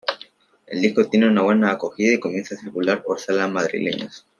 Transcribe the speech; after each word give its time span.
El 0.65 0.81
disco 0.81 1.05
tiene 1.07 1.27
una 1.29 1.43
buena 1.43 1.69
acogida 1.69 2.11
y 2.15 2.19
comienzan 2.19 2.57
a 2.57 2.61
circular 2.61 3.03
por 3.03 3.17
las 3.17 3.25
salas 3.25 3.51
madrileñas. 3.51 4.25